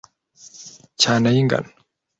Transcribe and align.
cyane 1.01 1.25
ay’ingano 1.31 1.69